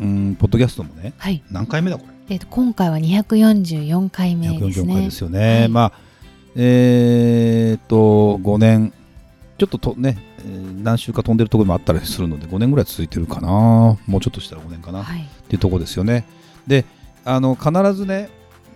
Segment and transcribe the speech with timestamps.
[0.00, 1.42] うんポッドキャストもねはい。
[1.50, 2.34] 何回目だこれ？
[2.34, 5.68] えー、と今回は244回目です144ね回ですよね、はい。
[5.68, 5.92] まあ
[6.56, 8.92] えー、っと5年
[9.58, 13.48] ちょっととね、えー何週か飛んでるところもあったりするので5年ぐらい続いてるかな。
[14.06, 15.28] もうちょっとしたら5年かな、っはい。
[15.48, 16.24] ていうところですよね。
[16.66, 16.86] で
[17.26, 18.30] あの必ずね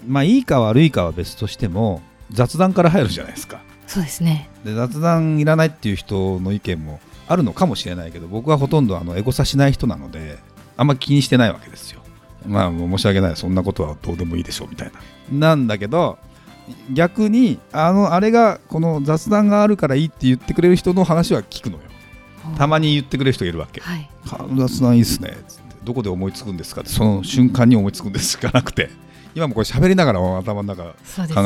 [0.06, 3.62] まあいいか悪いかは別としても雑談から入るじゃないですか。
[3.87, 4.51] そうですね。
[4.65, 10.38] で雑談いらないっていう人の意見もあるのかもしれないけど僕はほとんどあのエゴサしない人なので
[10.77, 12.01] あんま気にしてないわけですよ。
[12.46, 13.37] まあ申し訳ない。
[13.37, 14.92] そんなことはどうでもいいでしょうみたい
[15.30, 15.48] な。
[15.48, 16.19] なんだけど
[16.92, 21.82] 逆にあのあれがこの雑談があるからいいって言ってくれる人の話は聞くのよ。
[22.59, 23.80] たまに言ってくれる人がいるわけ。
[23.80, 24.10] はい
[24.57, 26.80] 雑談いいっすねつってどこで思いつくんですか？
[26.80, 26.91] って。
[26.91, 28.91] その瞬間に思いつくんですしかなくて。
[29.37, 30.95] 今もこれ喋りながら頭の中考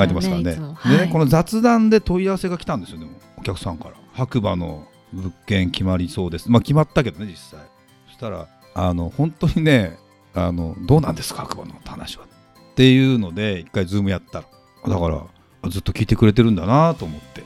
[0.02, 0.56] えてますからね。
[0.56, 1.08] ねはい。
[1.08, 3.94] この雑談で問い合わせが来たんですよ、でもお客さんから。
[4.12, 6.50] 白馬の物件決まりそうです。
[6.50, 7.60] まあ決まったけどね、実際。
[8.08, 8.46] そしたら、
[8.86, 9.98] あの本当にね、
[10.34, 12.24] あのどうなんですか、白馬の話は。
[12.24, 14.44] っていうので、一回、ズームやったら。
[14.94, 17.42] だから、ずっと聞いてくれてるんだなと思って。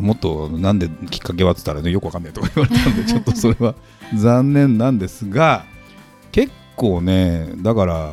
[0.00, 3.74] もっとなんできっかけはって言ったら、ね、よくわかんないとか言われたんで、 ちょっとそれは
[4.16, 5.64] 残念なんですが、
[6.32, 8.10] 結構ね、だから、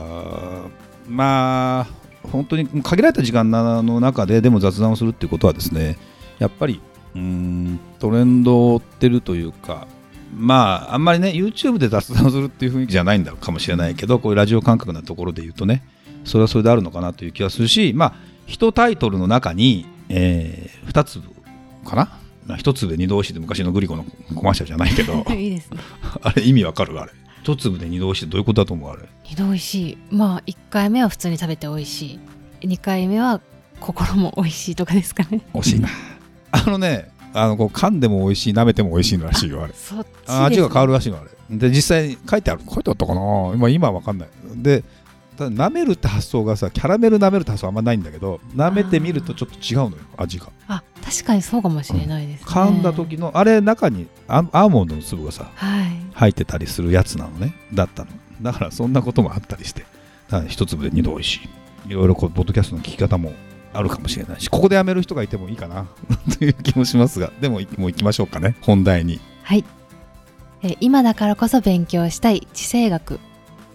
[1.08, 5.98] まあ、本当に限られた時間の中ででも雑談をするっていうことはですね
[6.40, 6.82] やっぱり
[7.16, 9.88] うーんトレンドを追ってるというか
[10.36, 15.84] まああんまりね YouTube で雑談をするっていう雰囲気じゃないんだかもしれないけどこういうラジオ感覚なところで言うとね
[16.26, 18.14] それはそれであるのかなという気がするしまあ
[18.46, 21.28] 一タイトルの中に、えー、2粒
[21.86, 22.10] かな？
[22.46, 24.06] まあ一粒で二度おいしいって昔のグリコの
[24.36, 25.80] コマーシャルじゃないけど いいですね。
[26.22, 27.00] あれ意味わかる？
[27.00, 27.12] あれ。
[27.44, 28.92] 一粒で二度おいしいってどういうことだと思う？
[28.92, 29.04] あれ。
[29.26, 29.98] 二度美味しい。
[30.12, 32.20] まあ1回目は普通に食べて美味し
[32.62, 32.68] い。
[32.68, 33.42] 2回目は
[33.80, 35.42] 心も美味しいとかですかね。
[35.54, 35.90] 惜しいな。
[36.52, 39.74] あのねあのこう噛んでも美味しい舐めても美味しいのらしいよあれ。
[39.78, 43.22] そっちです、あ味が変わるらしいのあれで実際に書いてある書いてあったかな。
[43.54, 44.30] 今今は分かんない。
[44.56, 44.84] で
[45.38, 50.48] ただ舐めるって発想がさキャラメル舐めるって発想あんまないんだけど舐めてみるとちょっと違うのよ味が。
[50.68, 55.90] あ確かにそうかもしれないですね、噛んだ時のあれ中にアアーモンドの粒がさはい。
[56.14, 57.54] 入ってたりするやつなのね。
[57.74, 58.10] だったの。
[58.42, 59.86] だからそんなこともあったりして
[60.30, 61.50] だから一粒で二度美味しい。
[61.92, 63.32] いろいろこうポッドキャストの聞き方も
[63.78, 65.88] あるかもしれないしここでやめる人がいてもいいかな
[66.38, 69.20] という気もしますがでももう行きましょうかね本題に。
[69.44, 69.64] はい。
[70.64, 73.20] えー今だからこそ勉強したい地政学。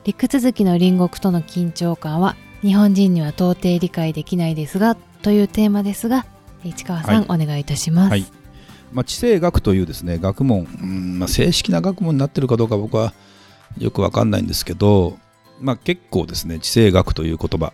[0.04, 6.26] 陸続きの隣国との緊張感は日本人には到底理解できないですがというテーマですが
[6.64, 8.26] 市川さん、お願いいたします、はい。
[8.92, 13.14] まあ、地政学というですね学問、うんまあ、正式な学問になってるかどうか僕は
[13.78, 15.18] よくわかんないんですけど、
[15.60, 17.72] まあ、結構ですね地政学という言葉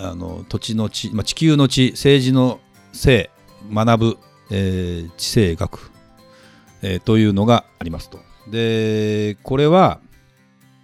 [0.00, 2.60] あの土地の地、まあ、地球の地政治の
[2.92, 3.30] 政
[3.72, 4.18] 学ぶ、
[4.50, 5.90] えー地政学、
[6.82, 8.20] えーというのがありますと。
[8.50, 10.00] でこれは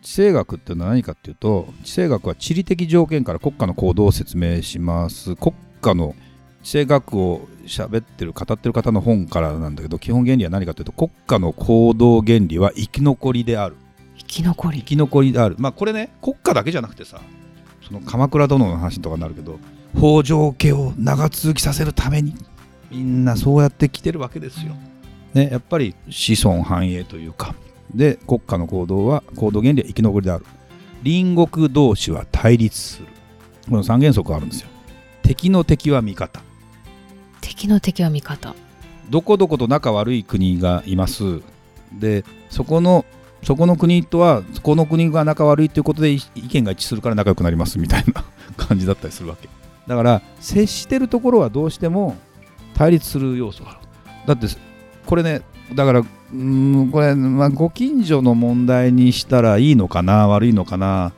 [0.03, 5.35] 地政学っていうのは何かっていうと地政学は地理的条件から国家の行動を説明します。
[5.37, 6.15] 国家の
[6.63, 13.77] 地政学を喋ってる語ってる方の本からなんだけど基本原理は何かというと国家の行動原理は生き残りである。
[14.17, 14.79] 生き残り。
[14.81, 15.57] 生き残りである。
[15.59, 17.21] まあこれね国家だけじゃなくてさ
[17.87, 19.59] その鎌倉殿の話とかになるけど
[19.97, 22.35] 北条家を長続きさせるために
[22.91, 24.75] みんなそうやって来てるわけですよ。
[25.35, 27.55] ね、やっぱり子孫繁栄というか
[27.93, 30.45] で国家の行動は行動原理は生き残りである。
[31.03, 33.09] 隣国同士は対立する。
[33.69, 34.69] この三原則があるんですよ。
[35.23, 36.41] 敵の敵は味方。
[37.41, 38.55] 敵の敵は味方。
[39.11, 41.41] どこどこと仲悪い国がいます。
[41.93, 43.05] でそこの
[43.45, 48.25] そこの国とはそこの国が仲悪いということで意意見が一致するから仲良くなりますみたいな
[48.57, 49.49] 感じだったりするわけ。
[49.87, 52.17] だから接してるところはどうしても
[52.75, 53.81] 対立する要素がある。
[54.27, 54.47] だって
[55.07, 55.43] これね
[55.75, 61.13] だからうーんこれ、まあ、ご近所の問題にしたらいいのかな悪いのかな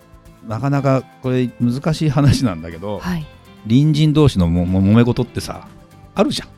[0.46, 3.26] なかなかこれ難しい話なんだけどはい。
[3.68, 5.66] 隣人同士のもも揉め事ってさ
[6.14, 6.48] あるじゃん。
[6.48, 6.54] ま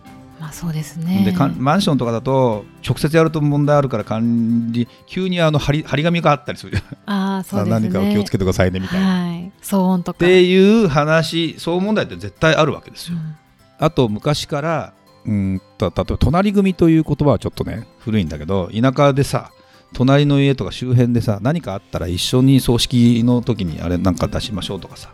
[0.48, 1.24] あそうですね。
[1.24, 6.76] でマンションとかだと直接やると問題あるから管理急にあの張り張り紙があったりする。
[6.76, 7.88] じゃん、ああそうですね。
[7.88, 9.06] 何かを気をつけてくださいねみたいな。
[9.06, 9.52] はい。
[9.62, 10.16] 騒音とか。
[10.16, 13.16] っていう話そう問題って絶対あるわけですよ。
[13.16, 13.36] うん。
[13.78, 14.92] あと昔から
[15.24, 19.52] うんと例えば隣組という言葉はちょっとね古いんだけど田舎でさ
[19.92, 25.12] 隣の家とか周辺でさ何かあったら一緒に葬式の時にあれなんか出しましょうとかさ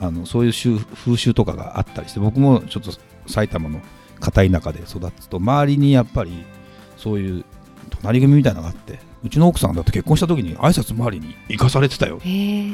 [0.00, 2.92] あのそういう習風習とかがあったりして僕もちょっと
[3.26, 3.80] 埼玉の
[4.24, 6.44] 片田舎で育つと周りにやっぱり
[6.96, 7.44] そういう
[7.90, 12.20] 隣組みたいなのがあってうちの奥さんだって結婚した時に挨拶回りに行かされてたよ。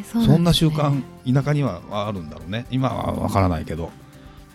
[0.04, 1.02] そうそんな習慣
[1.32, 2.66] 田舎にはあるんだろうね。
[2.70, 3.90] 今は分からないけど。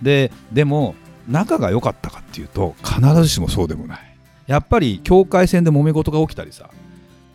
[0.01, 0.95] ででも
[1.27, 4.17] 仲が良かったかっていうと必ずしもそうでもない。
[4.47, 6.69] やっぱり境界線で揉め事が起きたりさ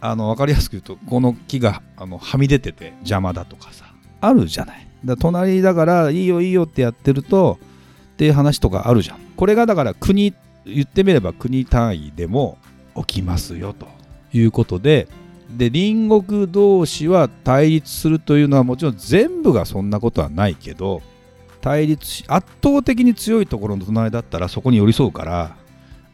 [0.00, 3.86] あの分かりやすく言うとこの木があのはみ出てて邪魔だとかさ
[4.20, 4.86] あるじゃない。
[5.04, 7.58] だ隣だからいいよいいよってやってると
[8.12, 10.34] っていう話とかあるじゃんこれがだから国
[10.66, 12.58] 言ってみれば国単位でも
[12.94, 13.88] 起きますよと
[14.34, 15.08] いうことで
[15.56, 21.00] で隣国同士は対立するというのはもちろん全部がそんなことはないけど
[21.62, 25.56] 対立し圧倒的に強いところの隣だったらそこに寄り添うから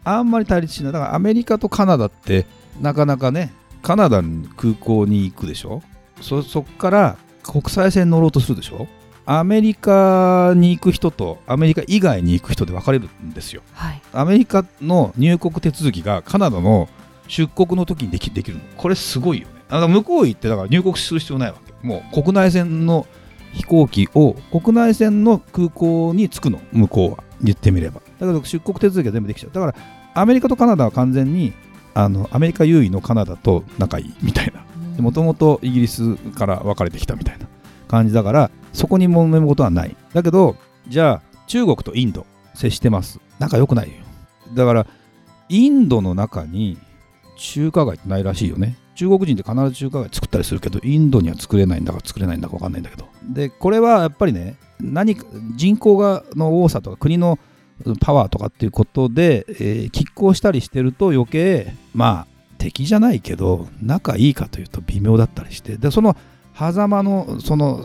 [0.04, 0.92] あんまり対立しない。
[0.92, 2.46] だからアメリカとカナダって
[2.80, 3.52] なかなかね
[3.82, 5.82] カナダの空港に行くでしょ？
[6.20, 8.86] そそっから国際線乗ろうとするでしょ？
[9.26, 13.62] アメリカに行く人とアメリカ以外に行く人で分かれるんですよ。
[13.74, 14.00] はい。
[14.12, 16.88] アメリカの入国手続きがカナダの
[17.26, 18.62] 出国の時にできできるの。
[18.76, 19.54] これすごいよね。
[19.68, 21.86] あの向こう行ってだから入国する必要ないわけ。
[21.86, 23.06] もう国内線の
[23.52, 26.60] 飛行機を国内線の空港に着くの。
[26.72, 27.24] 向こうは。
[27.42, 28.00] 言ってみれば。
[28.20, 29.52] だけど出国手続きが全部できちゃう。
[29.52, 29.74] だから
[30.14, 31.52] アメリカとカナダは完全に
[31.94, 34.64] あのアメリカ優位のカナダと仲いいみたいな。
[35.02, 37.45] もともとイギリスから分かれてきたみたいな
[37.88, 39.96] 感じだからそこに揉めることはない。
[40.12, 40.56] だけど
[40.88, 43.20] じゃあ中国とインド接してます。
[43.38, 43.94] 仲良くないよ。
[44.54, 44.86] だから
[45.48, 46.78] インドの中に
[47.36, 48.76] 中華街ってないらしいよね。
[48.94, 53.08] 中国人って必ず中華街作ったりするけどインドには作れないんだか作れないんだか分かんないんだけど。
[53.28, 55.24] でこれはやっぱりね何か
[55.56, 57.38] 人口がの多さとか国の
[58.00, 65.76] パワーとかっていうことで、えー拮抗したりしてると余計まあ敵じゃないけど仲いいかというと微妙だったりして。
[65.76, 66.16] でその
[66.58, 67.84] 狭間のその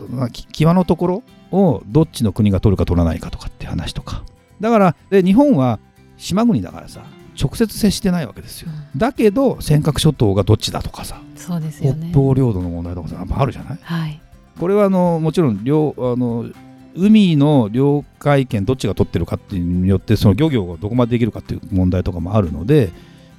[0.52, 4.24] 際のところをどっちの国が取るか取らないかとかって話とか。
[4.60, 5.78] だからで日本は
[6.16, 7.02] 島国だからさ
[7.40, 8.70] 直接接してないわけですよ。
[8.70, 8.98] うん。
[8.98, 12.10] だけど尖閣諸島がどっちだとかさそうですよね。
[12.12, 13.78] 北方領土の問題とかさあるじゃない？
[13.82, 14.20] はい。
[14.58, 16.46] これはあのもちろん領あの
[16.94, 22.90] 海の領海権どっちが取ってるかっていうのによってその漁業がどこまでできるかっていう問題とかもあるので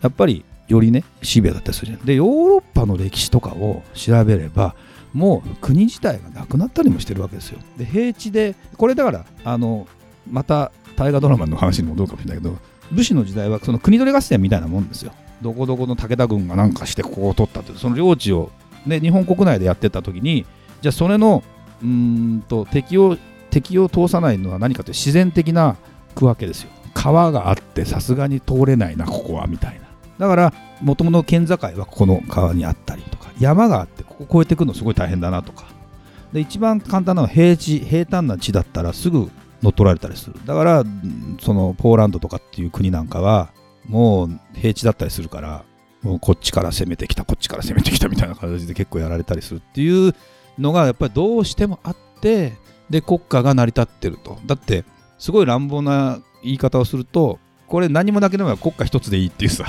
[0.01, 2.05] やっぱりよりねシビアだったりするじゃん。
[2.05, 4.75] でヨーロッパの歴史とかを調べれば
[5.13, 7.59] もう国自体がなくなったりもしてるわけですよ。
[7.77, 9.87] で平地でこれだからあの
[10.29, 12.57] また大河ドラマの話に戻るかもしれないけど
[12.91, 15.13] 武士の時代はその国取り合戦みたいなもんですよ。
[15.41, 18.51] どこどこの武田軍がなんかしてここを取ったってその領地を、
[18.85, 20.45] ね、日本国内でやってた時に
[20.81, 21.43] じゃあそれの
[21.83, 23.17] うんと敵を
[23.49, 25.75] 敵を通さないのは何かという自然的な
[26.15, 26.69] 区分けですよ。
[26.93, 29.83] 川があってさすがに通れないなここはみたいな。
[30.17, 33.03] だからもともと県境はここの川にあったり
[33.39, 35.65] 山があってここ越えてくるのすごい大変だなとか。
[36.31, 39.29] で一番簡単なのは平地平坦な地だったらすぐ
[39.61, 40.35] 乗っ取られたりする。
[40.45, 43.51] だからうんそのポーランドとかっていう国なんかは
[43.87, 45.63] もう平地だったりするから
[46.01, 50.15] もうこっちから攻めてきたこっちから攻めてきたみたいな形で結構やられたりするっていう
[50.57, 52.53] のがやっぱりどうしてもあって
[52.89, 54.39] で国家が成り立ってると。
[54.45, 54.85] だって
[55.17, 59.65] すごい乱暴な言い方をするとこれ何もなければ国家一つでいいっていうさ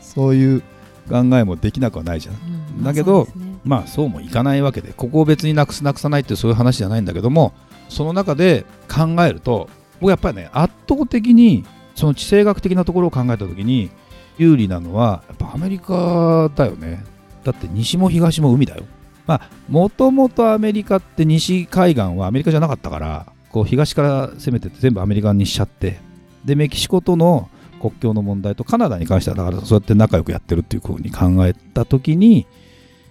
[0.00, 0.62] そういう。
[1.08, 2.34] 考えもできなくはないじゃん。
[2.34, 3.28] うんだけど
[3.64, 7.52] まあそうもいかないわけでここを別になくすなくさないってそういう話じゃないんだけども
[7.88, 9.68] その中で考えると
[10.00, 11.64] 僕やっぱりね圧倒的に
[11.94, 13.90] その地政学的なところを考えた時に
[14.38, 17.04] 有利なのはやっぱアメリカだよね。
[17.44, 18.84] だって西も東も海だよ。
[19.26, 26.00] まあもともとアメリカって西海岸はアメリカじゃなかったからこう東から攻めてって全部アメリカにしちゃって
[26.44, 27.48] でメキシコとの
[27.80, 32.46] 国境の問題とカナダに関してはだからそうやって仲良くやってるっていうふうに考えた時に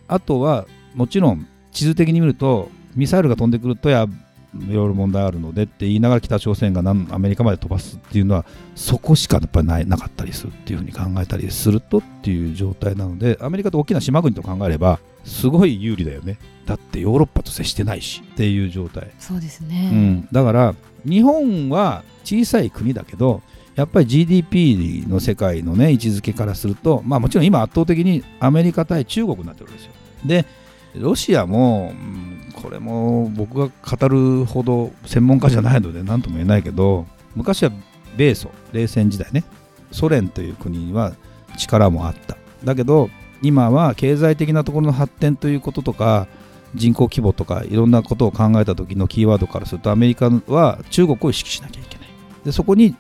[0.08, 4.08] あとはもちろん地図的に見るとミサイルが飛んでくるとや
[4.56, 8.46] いろいろ問題あるのでって言いながら北朝鮮がなんアメリカまで飛ばすっていうのは
[8.76, 16.38] そこしかやっぱりないなかったりするっていうふうに考えたりするとっていう状態なのでアメリカと大きな島国と考えればすごい有利だよね。
[16.66, 18.22] だってヨーロッパと接してないし。
[18.22, 19.10] っていう状態。
[19.20, 23.42] そうですうね、ん、だから日本は小さい国だけど
[23.76, 29.92] やっぱり GDP の世界のね位置づけからするとまあもちろん今圧倒的にアメリカ対中国になってるんですよ。
[30.26, 30.46] で
[30.96, 31.92] ロシアも、
[32.54, 37.72] これも僕が語るほど専門家じゃないので何とも言えないけど昔は
[38.16, 39.44] 米ソ冷戦時代ね
[39.92, 41.14] ソ連という国には
[41.58, 42.38] 力もあった。
[42.64, 43.10] だけど
[43.42, 46.28] 今は経済的なところの発展ということとか
[46.76, 52.08] 人口規模とかいろんなことを考えた時のキーワードからするとアメリカは中国を意識しなきゃいけない。
[52.46, 52.96] でそこに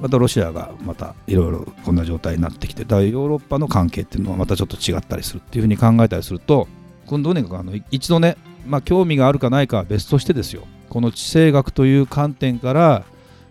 [0.00, 6.68] またロシアがまたいろいろこんな状態になってきてだヨーロッパの関係っていうのはまたちょっと違ったりするっていうふうに考えたりすると
[7.06, 8.36] 今度ねあの一度ね
[8.66, 13.04] まあ、興味があるかないかは別としてですよこの地政学という観点から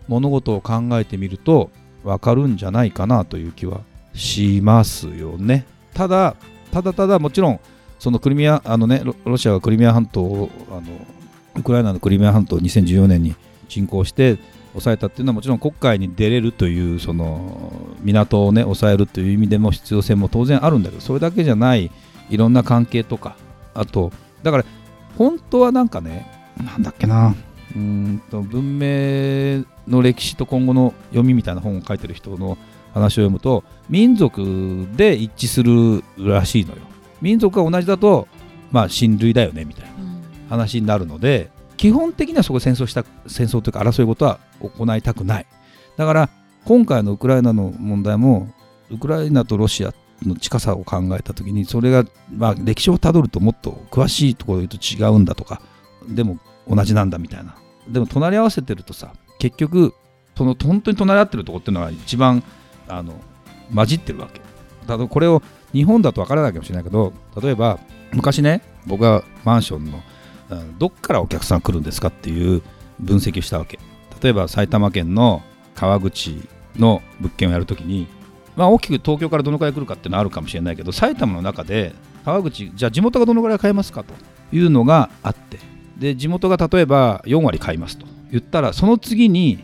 [0.08, 1.70] 物事を考えてみると
[2.04, 3.80] 分かるんじゃないかなという気は
[4.14, 5.66] しますよね。
[5.92, 6.36] ただ
[6.70, 7.60] ただただもちろん
[7.98, 10.82] そのクリミアあのねロシアがクリミア半島をあの
[11.56, 13.34] ウクライナのクリミア半島を2014年に
[13.68, 14.38] 侵攻して
[14.76, 21.90] 抑えたっていうのはもちろん黒海に出れるというその港をね抑えるという意味でも必要性も当然あるんだけどそれだけじゃない
[22.28, 23.36] いろんな関係とか
[23.74, 24.64] あとだから
[25.16, 26.30] 本当はなんかね
[26.62, 27.34] なんだっけな
[27.74, 32.58] うんと文明の歴史と今後の読みみたいな本を書いてる人の
[32.92, 36.78] 話を読むと民族で一致するらしいのよ。
[37.20, 38.28] 民族が同じだと
[38.70, 39.90] まあ親類だよねみたいな
[40.48, 45.46] 話になるので基本的にはそこ戦争した戦争というか争い事は行いたくない
[45.96, 46.28] だから
[46.64, 48.52] 今回のウクライナの問題も
[48.90, 55.60] ウクライナとロシアの近さを考えた時にそれが、まあ、歴史をたどるともっと詳しいところで言うと違うんだとか
[56.08, 57.56] でも同じなんだみたいな
[57.88, 59.94] でも隣り合わせてるとさ結局
[60.36, 62.42] その本当に隣り合ってるところっていうのが一番
[62.88, 63.14] あの
[63.74, 64.40] 混じってるわけ
[64.86, 65.42] だこれを
[65.72, 67.78] 日本だと分からないかもしれないけど例えば
[68.12, 70.00] 昔ね僕はマンションの
[70.78, 72.62] どっからお客さん来るんですかっていう
[73.00, 73.78] 分析をしたわけ。
[74.22, 75.42] 例えば埼玉県の
[75.74, 76.40] 川口
[76.76, 78.06] の物件をやるときに、
[78.56, 84.14] まあ、大きく東京からどのくらい来るかっていうのはあるかもしれないけど埼玉の中で川口じゃあ地元がどのくらい買えますかと
[84.52, 85.58] いうのがあって
[85.98, 89.62] で地元が例えば4割買いますと言ったらその次に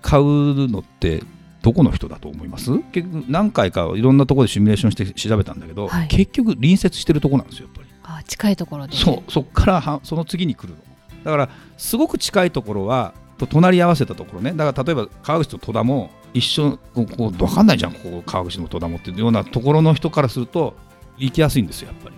[0.00, 1.22] 買うのって
[1.62, 2.70] どこの人だと思います？
[2.92, 10.76] 結局何回かいろんなところでシミュレーションして調べたんだけど、はい、結局隣接してるとこなんですよやっぱりあ近いところで、そうそこからその次に来るの。
[11.24, 14.52] だからすごく近いところはと隣り合わせたところね。
[14.52, 20.74] だから例えば川口と戸田も一緒こう分かんないじゃんここ川口の戸田もっていうようなところの人からすると
[21.18, 22.16] 行きやすいんですよやっぱり。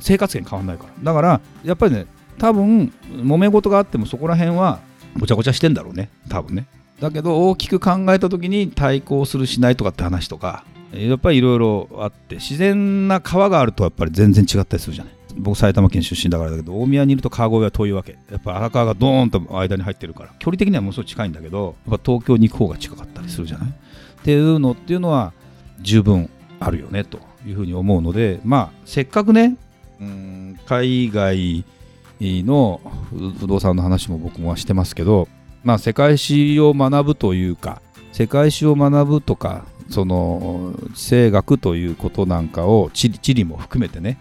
[0.00, 0.90] 生活圏変わんないから。
[1.02, 2.06] だからやっぱりね
[2.38, 4.80] 多分揉め事があってもそこら辺は
[5.18, 6.66] ごちゃごちゃしてんだろうね多分ね。
[7.00, 15.15] だけど大きく考えた時に対抗するしないとかって話とかやっぱりいろいろあって自然な川があるとやっぱり全然違ったりするじゃない。
[15.36, 18.16] 僕埼玉県出身だからだけど大宮にいると川越は遠いわけ。
[18.30, 20.30] やっぱ荒川がドーンと間に入ってるから。
[20.38, 23.68] 距離的にはものすごい近いんだけどやっぱ東京に行く方が近かったりするじゃない？
[23.68, 23.72] っ
[24.22, 25.32] ていうのっていうのは
[25.80, 29.56] 十分あるよねというふうに思うのでまあせっかくね
[30.00, 31.64] うん海外
[32.20, 32.80] の
[33.38, 35.28] 不動産の話も僕もはしてますけど
[35.62, 44.18] まあ世界史を学ぶというか世界史を学ぶとかその地政学ということなんかを地理も含めてね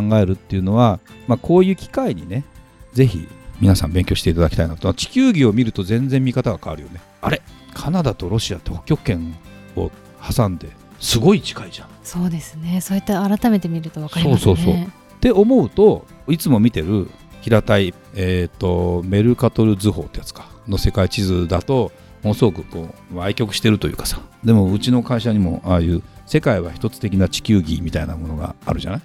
[0.00, 2.44] 考えるっていうのは、まあ、こういう機会にね
[2.92, 3.28] ぜひ
[3.60, 4.92] 皆さん勉強していただきたいなと。
[4.94, 7.00] 地球儀を見ると全然見方が変わるよね。
[7.20, 7.42] あれ
[7.74, 9.36] カナダとロシアって北極圏
[9.76, 9.90] を
[10.34, 10.68] 挟んで
[10.98, 11.88] すごい近いじゃん。
[12.02, 12.80] そうですね。
[12.80, 14.44] そうやって改めて見ると分かりますね。
[14.44, 14.74] そうそうそう。
[14.84, 14.86] っ
[15.20, 17.08] て思うといつも見てる
[17.40, 20.48] 平たい、えーと、メルカトル図法ってやつか。
[20.68, 24.20] の世界地図だとものすごくこう愛曲してるというかさ。
[24.44, 29.00] でもうちの会社にもああいう世界は一つ的な地球儀みたいなものがあるじゃない？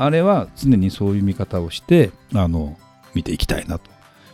[0.00, 2.78] あれは常にそういう見方をしてあの
[3.12, 3.90] 見ていきたいなと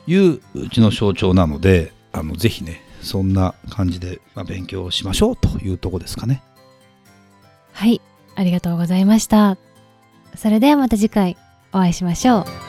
[0.07, 6.41] いううちの象徴なのであのぜひねそんな感じで、まあ、勉強しましょうというとこですかね。
[7.73, 8.01] はい
[8.37, 9.59] ありがとうございました。
[10.37, 11.37] それではまた次回
[11.73, 12.66] お会いしましょう。